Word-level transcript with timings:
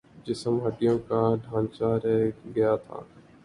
جسم 0.25 0.53
ہڈیوں 0.65 0.97
کا 1.07 1.21
ڈھانچا 1.43 1.89
رہ 2.03 2.17
گیا 2.55 2.73
تھا 2.85 2.97